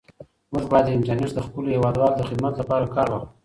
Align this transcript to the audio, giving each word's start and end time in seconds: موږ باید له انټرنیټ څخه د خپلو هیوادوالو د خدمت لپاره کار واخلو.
موږ 0.51 0.65
باید 0.71 0.85
له 0.87 0.93
انټرنیټ 0.95 1.29
څخه 1.35 1.35
د 1.35 1.45
خپلو 1.47 1.67
هیوادوالو 1.75 2.17
د 2.19 2.23
خدمت 2.29 2.53
لپاره 2.61 2.85
کار 2.95 3.07
واخلو. 3.09 3.29